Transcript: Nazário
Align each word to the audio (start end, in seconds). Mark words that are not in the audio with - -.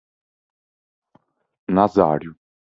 Nazário 1.69 2.33